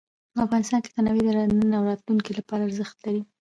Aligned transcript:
افغانستان 0.45 0.79
کې 0.83 0.93
تنوع 0.95 1.17
د 1.25 1.29
نن 1.59 1.71
او 1.77 1.83
راتلونکي 1.89 2.31
لپاره 2.39 2.61
ارزښت 2.67 2.97
لري. 3.05 3.21